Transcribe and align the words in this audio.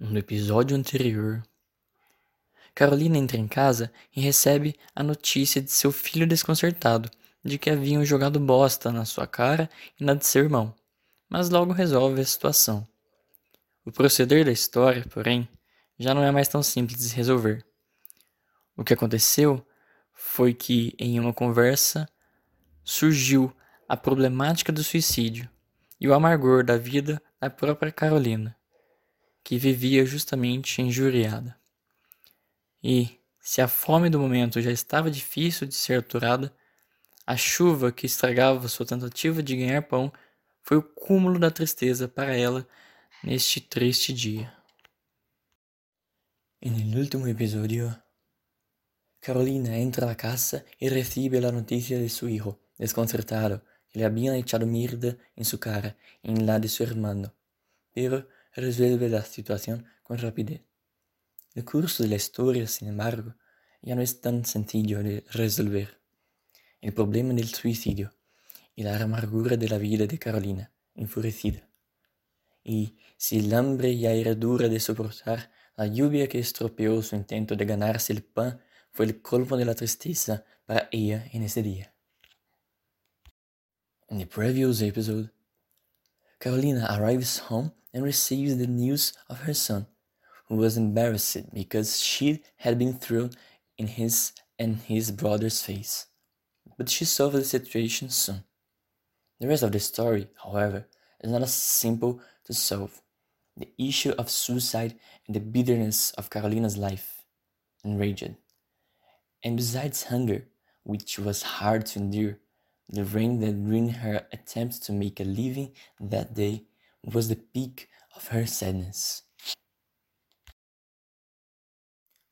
No 0.00 0.16
episódio 0.16 0.76
anterior, 0.76 1.42
Carolina 2.72 3.18
entra 3.18 3.36
em 3.36 3.48
casa 3.48 3.92
e 4.14 4.20
recebe 4.20 4.76
a 4.94 5.02
notícia 5.02 5.60
de 5.60 5.72
seu 5.72 5.90
filho 5.90 6.24
desconcertado 6.24 7.10
de 7.44 7.58
que 7.58 7.68
haviam 7.68 8.04
jogado 8.04 8.38
bosta 8.38 8.92
na 8.92 9.04
sua 9.04 9.26
cara 9.26 9.68
e 9.98 10.04
na 10.04 10.14
de 10.14 10.24
seu 10.24 10.44
irmão, 10.44 10.72
mas 11.28 11.50
logo 11.50 11.72
resolve 11.72 12.20
a 12.20 12.24
situação. 12.24 12.86
O 13.84 13.90
proceder 13.90 14.44
da 14.44 14.52
história, 14.52 15.04
porém, 15.10 15.48
já 15.98 16.14
não 16.14 16.22
é 16.22 16.30
mais 16.30 16.46
tão 16.46 16.62
simples 16.62 17.08
de 17.08 17.16
resolver. 17.16 17.66
O 18.76 18.84
que 18.84 18.94
aconteceu 18.94 19.66
foi 20.12 20.54
que, 20.54 20.94
em 20.96 21.18
uma 21.18 21.34
conversa, 21.34 22.08
surgiu 22.84 23.52
a 23.88 23.96
problemática 23.96 24.70
do 24.70 24.84
suicídio 24.84 25.50
e 26.00 26.06
o 26.06 26.14
amargor 26.14 26.62
da 26.62 26.76
vida 26.76 27.20
da 27.40 27.50
própria 27.50 27.90
Carolina, 27.90 28.56
que 29.48 29.56
vivia 29.56 30.04
justamente 30.04 30.82
injuriada. 30.82 31.58
E, 32.84 33.18
se 33.40 33.62
a 33.62 33.66
fome 33.66 34.10
do 34.10 34.20
momento 34.20 34.60
já 34.60 34.70
estava 34.70 35.10
difícil 35.10 35.66
de 35.66 35.74
ser 35.74 36.00
aturada, 36.00 36.54
a 37.26 37.34
chuva 37.34 37.90
que 37.90 38.04
estragava 38.04 38.68
sua 38.68 38.84
tentativa 38.84 39.42
de 39.42 39.56
ganhar 39.56 39.80
pão 39.80 40.12
foi 40.62 40.76
o 40.76 40.82
cúmulo 40.82 41.38
da 41.38 41.50
tristeza 41.50 42.06
para 42.06 42.36
ela 42.36 42.68
neste 43.24 43.58
triste 43.58 44.12
dia. 44.12 44.52
En 46.60 46.74
el 46.74 46.98
último 46.98 47.26
episodio, 47.26 47.98
Carolina 49.18 49.78
entra 49.78 50.10
a 50.10 50.14
casa 50.14 50.62
y 50.78 50.90
recibe 50.90 51.40
la 51.40 51.52
noticia 51.52 51.98
de 51.98 52.10
su 52.10 52.28
hijo, 52.28 52.60
desconcertado, 52.76 53.64
que 53.88 53.98
le 53.98 54.04
habían 54.04 54.34
echado 54.34 54.66
mierda 54.66 55.16
en 55.34 55.46
su 55.46 55.58
cara 55.58 55.96
en 56.22 56.44
la 56.44 56.58
de 56.58 56.68
su 56.68 56.82
hermano, 56.82 57.32
pero 57.94 58.28
resuelve 58.60 59.08
la 59.08 59.22
situación 59.22 59.86
con 60.02 60.18
rapidez. 60.18 60.62
El 61.54 61.64
curso 61.64 62.02
de 62.02 62.10
la 62.10 62.16
historia, 62.16 62.66
sin 62.66 62.88
embargo, 62.88 63.34
ya 63.82 63.94
no 63.94 64.02
es 64.02 64.20
tan 64.20 64.44
sencillo 64.44 65.02
de 65.02 65.24
resolver. 65.30 66.00
El 66.80 66.92
problema 66.92 67.34
del 67.34 67.48
suicidio 67.48 68.12
y 68.74 68.84
la 68.84 68.96
amargura 69.02 69.56
de 69.56 69.68
la 69.68 69.78
vida 69.78 70.06
de 70.06 70.18
Carolina, 70.18 70.72
enfurecida. 70.94 71.68
Y 72.62 72.96
si 73.16 73.38
el 73.38 73.52
hambre 73.54 73.96
ya 73.96 74.12
era 74.12 74.34
dura 74.34 74.68
de 74.68 74.78
soportar, 74.78 75.50
la 75.76 75.86
lluvia 75.86 76.28
que 76.28 76.38
estropeó 76.38 77.02
su 77.02 77.16
intento 77.16 77.56
de 77.56 77.64
ganarse 77.64 78.12
el 78.12 78.22
pan 78.22 78.60
fue 78.90 79.06
el 79.06 79.22
colmo 79.22 79.56
de 79.56 79.64
la 79.64 79.74
tristeza 79.74 80.44
para 80.66 80.88
ella 80.92 81.28
en 81.32 81.42
ese 81.42 81.62
día. 81.62 81.94
In 84.10 84.18
the 84.18 84.26
previous 84.26 84.80
episode, 84.80 85.30
Carolina 86.40 86.86
arrives 86.96 87.38
home 87.38 87.72
and 87.92 88.04
receives 88.04 88.56
the 88.56 88.66
news 88.66 89.12
of 89.28 89.40
her 89.40 89.54
son, 89.54 89.86
who 90.46 90.56
was 90.56 90.76
embarrassed 90.76 91.52
because 91.52 92.00
she 92.00 92.42
had 92.58 92.78
been 92.78 92.94
thrown 92.94 93.30
in 93.76 93.88
his 93.88 94.32
and 94.58 94.76
his 94.76 95.10
brother's 95.10 95.62
face. 95.62 96.06
But 96.76 96.88
she 96.88 97.04
solved 97.04 97.36
the 97.36 97.44
situation 97.44 98.10
soon. 98.10 98.44
The 99.40 99.48
rest 99.48 99.62
of 99.62 99.72
the 99.72 99.80
story, 99.80 100.28
however, 100.42 100.86
is 101.20 101.30
not 101.30 101.42
as 101.42 101.54
simple 101.54 102.20
to 102.44 102.54
solve. 102.54 103.02
The 103.56 103.68
issue 103.78 104.12
of 104.18 104.30
suicide 104.30 104.94
and 105.26 105.34
the 105.34 105.40
bitterness 105.40 106.12
of 106.12 106.30
Carolina's 106.30 106.76
life 106.76 107.24
enraged. 107.84 108.36
And 109.42 109.56
besides 109.56 110.04
hunger, 110.04 110.46
which 110.84 111.18
was 111.18 111.42
hard 111.42 111.86
to 111.86 111.98
endure, 111.98 112.38
the 112.88 113.04
rain 113.04 113.40
that 113.40 113.54
ruined 113.54 113.96
her 113.96 114.26
attempts 114.32 114.78
to 114.78 114.92
make 114.92 115.20
a 115.20 115.24
living 115.24 115.72
that 116.00 116.34
day 116.34 116.64
was 117.04 117.28
the 117.28 117.36
peak 117.36 117.88
of 118.16 118.28
her 118.28 118.46
sadness. 118.46 119.22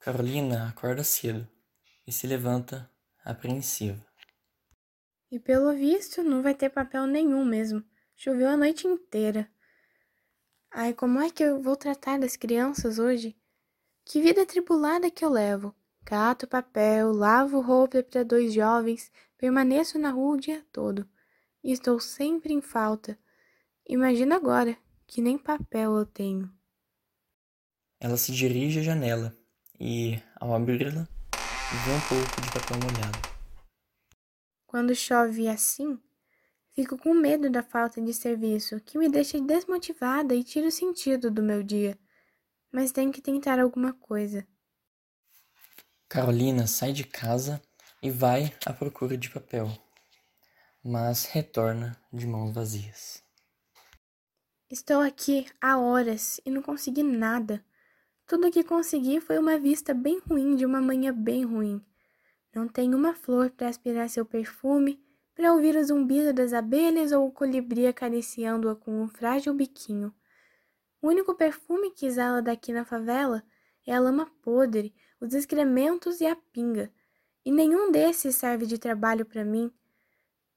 Carolina 0.01 0.69
acorda 0.69 1.03
cedo 1.03 1.47
e 2.07 2.13
se 2.13 2.27
levanta 2.27 2.89
apreensiva. 3.25 4.05
E 5.31 5.39
pelo 5.39 5.75
visto 5.75 6.23
não 6.23 6.43
vai 6.43 6.55
ter 6.55 6.71
papel 6.71 7.07
nenhum 7.07 7.45
mesmo. 7.45 7.83
Choveu 8.15 8.49
a 8.49 8.57
noite 8.57 8.87
inteira. 8.87 9.51
Ai, 10.71 10.95
como 10.95 11.21
é 11.21 11.31
que 11.31 11.43
eu 11.43 11.61
vou 11.61 11.77
tratar 11.77 12.19
das 12.19 12.37
crianças 12.37 12.99
hoje? 12.99 13.37
Que 14.05 14.23
vida 14.23 14.47
tribulada 14.47 15.11
que 15.11 15.25
eu 15.25 15.29
levo. 15.29 15.75
Cato 16.05 16.47
papel, 16.47 17.13
lavo 17.13 17.61
roupa 17.61 18.01
para 18.01 18.23
dois 18.23 18.55
jovens, 18.55 19.11
permaneço 19.37 19.99
na 19.99 20.11
rua 20.11 20.37
o 20.37 20.41
dia 20.41 20.65
todo. 20.73 21.09
E 21.63 21.73
estou 21.73 21.99
sempre 22.01 22.53
em 22.53 22.61
falta. 22.61 23.19
Imagina 23.89 24.37
agora, 24.37 24.77
que 25.07 25.21
nem 25.21 25.39
papel 25.39 25.97
eu 25.97 26.07
tenho. 26.07 26.51
Ela 28.01 28.17
se 28.17 28.33
dirige 28.33 28.81
à 28.81 28.83
janela 28.83 29.37
e, 29.81 30.21
ao 30.39 30.55
abri-la, 30.55 31.09
vê 31.85 31.93
um 31.93 32.01
pouco 32.09 32.41
de 32.41 32.53
papel 32.53 32.79
molhado. 32.79 33.37
Quando 34.67 34.95
chove 34.95 35.49
assim, 35.49 35.99
fico 36.73 36.99
com 36.99 37.15
medo 37.15 37.49
da 37.49 37.63
falta 37.63 38.01
de 38.01 38.13
serviço, 38.13 38.81
que 38.81 38.99
me 38.99 39.09
deixa 39.09 39.41
desmotivada 39.41 40.35
e 40.35 40.45
tira 40.45 40.69
o 40.69 40.73
sentido 40.73 41.31
do 41.31 41.43
meu 41.43 41.63
dia. 41.63 41.99
Mas 42.71 42.93
tenho 42.93 43.11
que 43.11 43.23
tentar 43.23 43.59
alguma 43.59 43.93
coisa. 43.95 44.47
Carolina 46.09 46.67
sai 46.67 46.93
de 46.93 47.05
casa 47.05 47.61
e 48.03 48.11
vai 48.11 48.53
à 48.65 48.73
procura 48.73 49.17
de 49.17 49.31
papel, 49.31 49.71
mas 50.83 51.25
retorna 51.25 51.97
de 52.13 52.27
mãos 52.27 52.53
vazias. 52.53 53.23
Estou 54.71 55.01
aqui 55.01 55.47
há 55.61 55.79
horas 55.79 56.41
e 56.45 56.51
não 56.51 56.61
consegui 56.61 57.03
nada. 57.03 57.65
Tudo 58.27 58.49
o 58.49 58.51
que 58.51 58.65
consegui 58.65 59.21
foi 59.21 59.39
uma 59.39 59.59
vista 59.59 59.95
bem 59.95 60.19
ruim 60.29 60.57
de 60.57 60.67
uma 60.67 60.81
manhã 60.81 61.15
bem 61.15 61.45
ruim. 61.45 61.81
Não 62.55 62.67
tenho 62.67 62.97
uma 62.97 63.15
flor 63.15 63.51
para 63.51 63.69
aspirar 63.69 64.09
seu 64.09 64.25
perfume, 64.25 65.01
para 65.37 65.53
ouvir 65.53 65.77
o 65.77 65.85
zumbido 65.85 66.33
das 66.33 66.53
abelhas 66.53 67.13
ou 67.13 67.27
o 67.27 67.31
colibri 67.31 67.87
acariciando-a 67.87 68.75
com 68.75 69.03
um 69.03 69.07
frágil 69.07 69.55
biquinho. 69.55 70.13
O 71.01 71.09
único 71.09 71.35
perfume 71.35 71.91
que 71.91 72.07
exala 72.07 72.43
daqui 72.43 72.73
na 72.73 72.85
favela 72.85 73.45
é 73.87 73.95
a 73.95 74.01
lama 74.01 74.27
podre, 74.43 74.95
os 75.21 75.35
excrementos 75.35 76.21
e 76.21 76.27
a 76.27 76.35
pinga. 76.35 76.91
E 77.47 77.53
nenhum 77.53 77.93
desses 77.93 78.35
serve 78.35 78.67
de 78.67 78.77
trabalho 78.77 79.25
para 79.25 79.45
mim. 79.45 79.73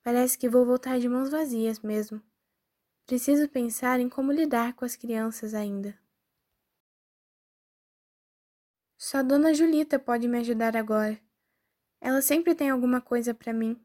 Parece 0.02 0.36
que 0.36 0.50
vou 0.50 0.66
voltar 0.66 1.00
de 1.00 1.08
mãos 1.08 1.30
vazias 1.30 1.80
mesmo. 1.82 2.20
Preciso 3.06 3.48
pensar 3.48 4.00
em 4.00 4.10
como 4.10 4.32
lidar 4.32 4.74
com 4.74 4.84
as 4.86 4.96
crianças 4.96 5.54
ainda. 5.54 5.96
Só 8.98 9.22
Dona 9.22 9.54
Julita 9.54 10.00
pode 10.00 10.28
me 10.28 10.40
ajudar 10.40 10.76
agora. 10.76 11.22
Ela 12.02 12.24
sempre 12.24 12.56
tem 12.56 12.72
alguma 12.72 13.00
coisa 13.00 13.36
para 13.36 13.54
mim. 13.54 13.80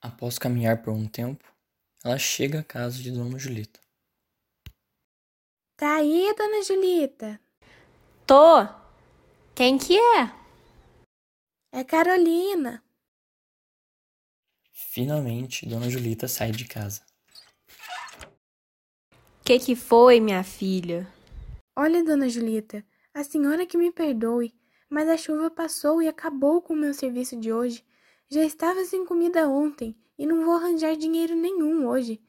Após 0.00 0.38
caminhar 0.38 0.80
por 0.80 0.92
um 0.92 1.08
tempo, 1.08 1.52
ela 2.04 2.18
chega 2.18 2.60
à 2.60 2.64
casa 2.64 3.02
de 3.02 3.10
Dona 3.10 3.36
Julita. 3.36 3.80
Tá 5.76 5.96
aí, 5.96 6.32
Dona 6.38 6.62
Julita? 6.62 7.40
Tô. 8.24 8.64
Quem 9.56 9.76
que 9.76 9.98
é? 9.98 10.41
É 11.82 11.84
Carolina. 11.84 12.80
Finalmente, 14.70 15.66
Dona 15.66 15.90
Julita 15.90 16.28
sai 16.28 16.52
de 16.52 16.64
casa. 16.64 17.02
Que 19.44 19.58
que 19.58 19.74
foi, 19.74 20.20
minha 20.20 20.44
filha? 20.44 21.12
Olha, 21.74 22.04
Dona 22.04 22.28
Julita, 22.28 22.84
a 23.12 23.24
senhora 23.24 23.66
que 23.66 23.76
me 23.76 23.90
perdoe, 23.90 24.54
mas 24.88 25.08
a 25.08 25.16
chuva 25.16 25.50
passou 25.50 26.00
e 26.00 26.06
acabou 26.06 26.62
com 26.62 26.72
o 26.72 26.76
meu 26.76 26.94
serviço 26.94 27.36
de 27.36 27.52
hoje. 27.52 27.84
Já 28.30 28.44
estava 28.44 28.84
sem 28.84 29.04
comida 29.04 29.48
ontem 29.48 29.96
e 30.16 30.24
não 30.24 30.44
vou 30.44 30.54
arranjar 30.54 30.94
dinheiro 30.94 31.34
nenhum 31.34 31.88
hoje. 31.88 32.22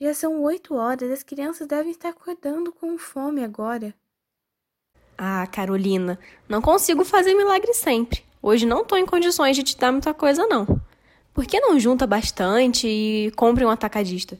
Já 0.00 0.14
são 0.14 0.40
oito 0.42 0.76
horas, 0.76 1.10
as 1.10 1.24
crianças 1.24 1.66
devem 1.66 1.90
estar 1.90 2.10
acordando 2.10 2.70
com 2.72 2.96
fome 2.96 3.42
agora. 3.42 3.92
Ah, 5.18 5.44
Carolina, 5.48 6.20
não 6.48 6.62
consigo 6.62 7.04
fazer 7.04 7.34
milagre 7.34 7.74
sempre. 7.74 8.30
Hoje 8.42 8.66
não 8.66 8.84
tô 8.84 8.96
em 8.96 9.06
condições 9.06 9.54
de 9.54 9.62
te 9.62 9.78
dar 9.78 9.92
muita 9.92 10.12
coisa, 10.12 10.44
não. 10.46 10.66
Por 11.32 11.46
que 11.46 11.60
não 11.60 11.78
junta 11.78 12.08
bastante 12.08 12.88
e 12.88 13.30
compre 13.36 13.64
um 13.64 13.70
atacadista? 13.70 14.36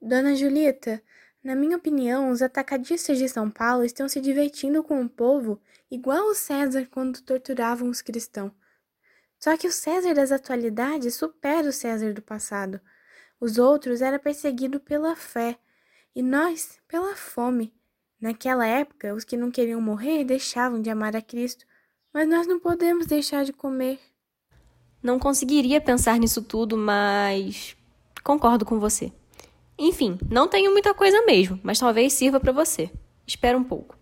Dona 0.00 0.34
Julita, 0.34 1.02
na 1.44 1.54
minha 1.54 1.76
opinião, 1.76 2.30
os 2.30 2.40
atacadistas 2.40 3.18
de 3.18 3.28
São 3.28 3.50
Paulo 3.50 3.84
estão 3.84 4.08
se 4.08 4.22
divertindo 4.22 4.82
com 4.82 5.02
o 5.02 5.08
povo 5.08 5.60
igual 5.90 6.28
o 6.28 6.34
César 6.34 6.88
quando 6.90 7.20
torturavam 7.20 7.90
os 7.90 8.00
cristãos. 8.00 8.52
Só 9.38 9.54
que 9.56 9.66
o 9.66 9.72
César 9.72 10.14
das 10.14 10.32
atualidades 10.32 11.14
supera 11.14 11.68
o 11.68 11.72
César 11.72 12.14
do 12.14 12.22
passado. 12.22 12.80
Os 13.38 13.58
outros 13.58 14.00
eram 14.00 14.18
perseguidos 14.18 14.80
pela 14.82 15.14
fé 15.14 15.58
e 16.14 16.22
nós 16.22 16.78
pela 16.88 17.14
fome. 17.16 17.74
Naquela 18.18 18.66
época, 18.66 19.12
os 19.12 19.24
que 19.24 19.36
não 19.36 19.50
queriam 19.50 19.80
morrer 19.80 20.24
deixavam 20.24 20.80
de 20.80 20.88
amar 20.88 21.14
a 21.14 21.20
Cristo, 21.20 21.66
mas 22.12 22.28
nós 22.28 22.46
não 22.46 22.60
podemos 22.60 23.06
deixar 23.06 23.44
de 23.44 23.52
comer. 23.52 23.98
Não 25.02 25.18
conseguiria 25.18 25.80
pensar 25.80 26.18
nisso 26.18 26.42
tudo, 26.42 26.76
mas 26.76 27.76
concordo 28.22 28.64
com 28.64 28.78
você. 28.78 29.12
Enfim, 29.78 30.18
não 30.30 30.46
tenho 30.46 30.70
muita 30.70 30.94
coisa 30.94 31.24
mesmo, 31.24 31.58
mas 31.62 31.78
talvez 31.78 32.12
sirva 32.12 32.38
para 32.38 32.52
você. 32.52 32.90
Espera 33.26 33.56
um 33.56 33.64
pouco. 33.64 33.96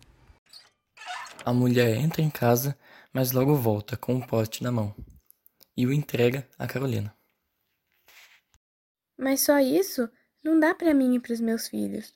A 1.45 1.53
mulher 1.53 1.97
entra 1.97 2.21
em 2.21 2.29
casa, 2.29 2.77
mas 3.13 3.33
logo 3.33 3.55
volta 3.55 3.97
com 3.97 4.15
um 4.15 4.21
pote 4.21 4.63
na 4.63 4.71
mão 4.71 4.95
e 5.77 5.87
o 5.87 5.93
entrega 5.93 6.47
a 6.59 6.67
Carolina. 6.67 7.15
Mas 9.17 9.41
só 9.41 9.59
isso 9.59 10.09
não 10.43 10.59
dá 10.59 10.75
para 10.75 10.93
mim 10.93 11.15
e 11.15 11.21
para 11.21 11.33
os 11.33 11.41
meus 11.41 11.69
filhos. 11.69 12.13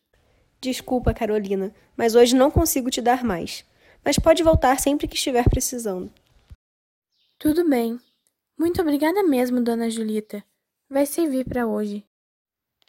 Desculpa, 0.61 1.14
Carolina, 1.14 1.75
mas 1.97 2.14
hoje 2.14 2.35
não 2.35 2.50
consigo 2.50 2.90
te 2.90 3.00
dar 3.00 3.25
mais. 3.25 3.64
Mas 4.04 4.18
pode 4.18 4.42
voltar 4.42 4.78
sempre 4.78 5.08
que 5.08 5.16
estiver 5.16 5.48
precisando. 5.48 6.12
Tudo 7.38 7.68
bem. 7.68 7.98
Muito 8.58 8.80
obrigada 8.82 9.22
mesmo, 9.22 9.62
dona 9.62 9.88
Julita. 9.90 10.44
Vai 10.88 11.06
servir 11.06 11.44
para 11.44 11.66
hoje. 11.66 12.06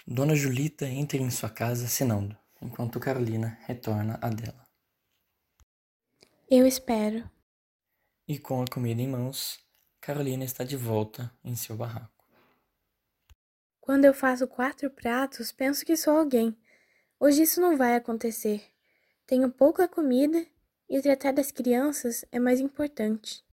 Dona 0.06 0.36
Julita 0.36 0.86
entra 0.86 1.18
em 1.18 1.32
sua 1.32 1.50
casa 1.50 1.86
assinando, 1.86 2.38
enquanto 2.62 3.00
Carolina 3.00 3.58
retorna 3.62 4.20
à 4.22 4.30
dela. 4.30 4.68
Eu 6.50 6.68
espero. 6.68 7.28
E 8.28 8.38
com 8.38 8.62
a 8.62 8.66
comida 8.68 9.02
em 9.02 9.08
mãos, 9.08 9.60
Carolina 10.00 10.44
está 10.44 10.64
de 10.64 10.78
volta 10.78 11.32
em 11.44 11.56
seu 11.56 11.76
barraco. 11.76 12.24
Quando 13.82 14.06
eu 14.06 14.14
faço 14.14 14.48
quatro 14.48 14.90
pratos, 14.90 15.52
penso 15.52 15.86
que 15.86 15.96
sou 15.96 16.18
alguém. 16.18 16.56
Hoje 17.20 17.44
isso 17.44 17.62
não 17.62 17.78
vai 17.78 17.96
acontecer. 17.96 18.64
Tenho 19.26 19.50
pouca 19.50 19.88
comida 19.88 20.46
e 20.90 21.02
tratar 21.02 21.32
das 21.34 21.52
crianças 21.52 22.26
é 22.32 22.40
mais 22.40 22.60
importante. 22.60 23.44